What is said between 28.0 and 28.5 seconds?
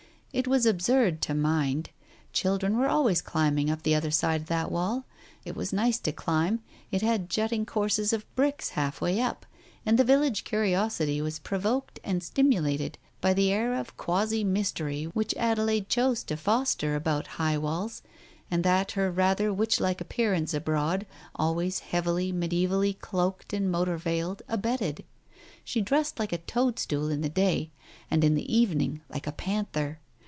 And in